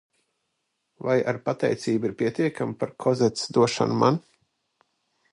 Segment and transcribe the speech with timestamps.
[1.07, 4.17] Vai ar pateicību ir pietiekami par Kozetes došanu man?